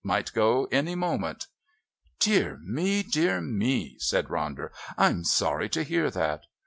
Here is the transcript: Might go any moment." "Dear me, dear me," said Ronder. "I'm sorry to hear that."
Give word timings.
Might 0.03 0.33
go 0.33 0.65
any 0.71 0.95
moment." 0.95 1.45
"Dear 2.19 2.57
me, 2.63 3.03
dear 3.03 3.39
me," 3.39 3.97
said 3.99 4.29
Ronder. 4.29 4.71
"I'm 4.97 5.23
sorry 5.23 5.69
to 5.69 5.83
hear 5.83 6.09
that." 6.09 6.45